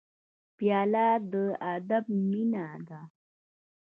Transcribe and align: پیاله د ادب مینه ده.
پیاله 0.57 1.07
د 1.31 1.33
ادب 1.75 2.05
مینه 2.29 2.65
ده. 2.87 3.01